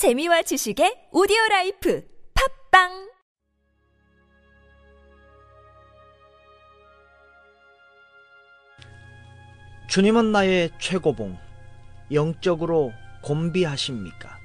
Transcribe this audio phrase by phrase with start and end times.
[0.00, 2.02] 재미와 지식의 오디오 life
[2.70, 3.10] 팟빵
[9.90, 11.36] 주님은 나의 최고봉,
[12.12, 14.38] 영적으로 곤비하십니까?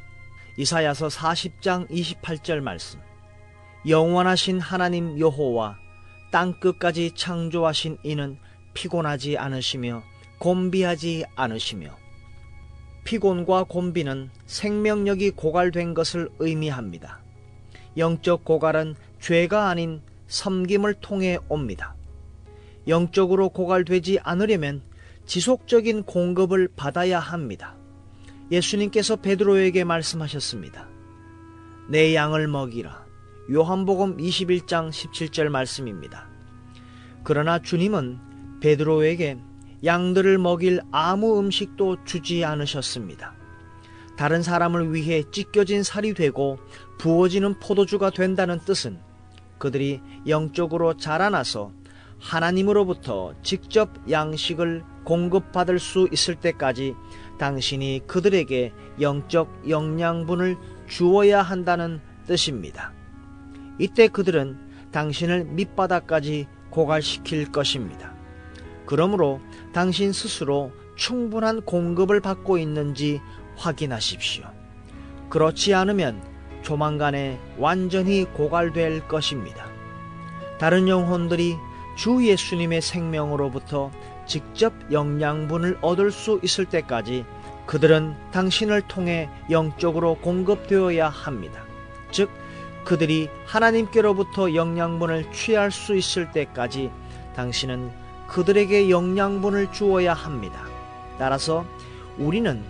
[0.57, 2.99] 이사야서 40장 28절 말씀.
[3.87, 5.78] 영원하신 하나님 여호와
[6.33, 8.37] 땅 끝까지 창조하신 이는
[8.74, 10.03] 피곤하지 않으시며
[10.40, 12.04] 곤비하지 않으시며
[13.06, 17.20] 피곤과 곤비는 생명력이 고갈된 것을 의미합니다.
[17.97, 21.95] 영적 고갈은 죄가 아닌 섬김을 통해 옵니다.
[22.88, 24.81] 영적으로 고갈되지 않으려면
[25.25, 27.75] 지속적인 공급을 받아야 합니다.
[28.52, 30.88] 예수님께서 베드로에게 말씀하셨습니다.
[31.89, 33.05] 내 양을 먹이라.
[33.52, 36.27] 요한복음 21장 17절 말씀입니다.
[37.23, 39.38] 그러나 주님은 베드로에게
[39.85, 43.34] 양들을 먹일 아무 음식도 주지 않으셨습니다.
[44.17, 46.58] 다른 사람을 위해 찢겨진 살이 되고
[46.98, 48.99] 부어지는 포도주가 된다는 뜻은
[49.58, 51.72] 그들이 영적으로 자라나서
[52.19, 56.95] 하나님으로부터 직접 양식을 공급받을 수 있을 때까지
[57.38, 62.94] 당신이 그들에게 영적 영양분을 주어야 한다는 뜻입니다.
[63.78, 64.58] 이때 그들은
[64.91, 68.14] 당신을 밑바닥까지 고갈시킬 것입니다.
[68.86, 69.39] 그러므로
[69.73, 73.22] 당신 스스로 충분한 공급을 받고 있는지
[73.58, 74.45] 확인하십시오.
[75.30, 76.22] 그렇지 않으면
[76.61, 79.67] 조만간에 완전히 고갈될 것입니다.
[80.58, 81.56] 다른 영혼들이
[81.95, 83.91] 주 예수님의 생명으로부터
[84.25, 87.25] 직접 영양분을 얻을 수 있을 때까지
[87.66, 91.63] 그들은 당신을 통해 영적으로 공급되어야 합니다.
[92.11, 92.30] 즉,
[92.83, 96.91] 그들이 하나님께로부터 영양분을 취할 수 있을 때까지
[97.36, 97.91] 당신은
[98.28, 100.66] 그들에게 영양분을 주어야 합니다.
[101.18, 101.66] 따라서
[102.18, 102.64] 우리는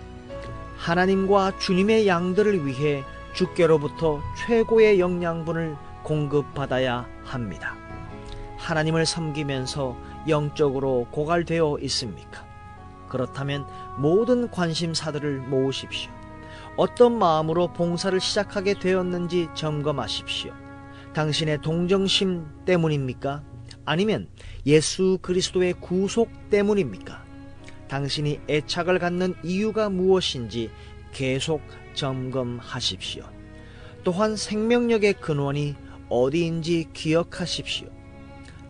[0.76, 3.04] 하나님과 주님의 양들을 위해
[3.34, 7.74] 주께로부터 최고의 영양분을 공급받아야 합니다.
[8.58, 9.96] 하나님을 섬기면서
[10.28, 12.44] 영적으로 고갈되어 있습니까?
[13.08, 13.66] 그렇다면
[13.98, 16.10] 모든 관심사들을 모으십시오.
[16.76, 20.52] 어떤 마음으로 봉사를 시작하게 되었는지 점검하십시오.
[21.14, 23.42] 당신의 동정심 때문입니까?
[23.84, 24.28] 아니면
[24.66, 27.24] 예수 그리스도의 구속 때문입니까?
[27.88, 30.70] 당신이 애착을 갖는 이유가 무엇인지
[31.12, 31.62] 계속
[31.94, 33.24] 점검하십시오.
[34.02, 35.76] 또한 생명력의 근원이
[36.08, 37.88] 어디인지 기억하십시오.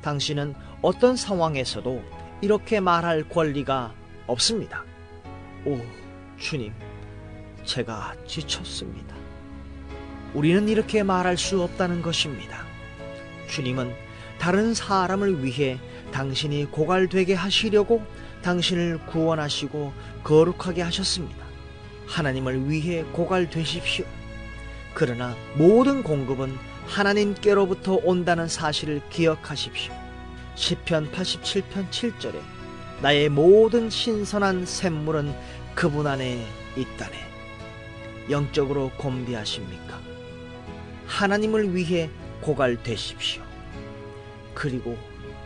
[0.02, 2.02] 당신은 어떤 상황에서도
[2.42, 3.94] 이렇게 말할 권리가
[4.26, 4.84] 없습니다.
[5.64, 5.78] 오,
[6.38, 6.72] 주님,
[7.64, 9.16] 제가 지쳤습니다.
[10.34, 12.64] 우리는 이렇게 말할 수 없다는 것입니다.
[13.48, 13.92] 주님은
[14.38, 15.78] 다른 사람을 위해
[16.12, 18.04] 당신이 고갈되게 하시려고
[18.42, 19.92] 당신을 구원하시고
[20.22, 21.44] 거룩하게 하셨습니다.
[22.06, 24.04] 하나님을 위해 고갈되십시오.
[24.94, 29.92] 그러나 모든 공급은 하나님께로부터 온다는 사실을 기억하십시오.
[30.54, 32.40] 10편 87편 7절에
[33.02, 35.34] 나의 모든 신선한 샘물은
[35.74, 36.46] 그분 안에
[36.76, 37.26] 있다네.
[38.30, 40.00] 영적으로 곤비하십니까?
[41.06, 42.10] 하나님을 위해
[42.40, 43.42] 고갈되십시오.
[44.56, 44.96] 그리고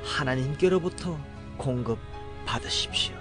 [0.05, 1.19] 하나님께로부터
[1.59, 1.99] 공급
[2.47, 3.20] 받으십시오.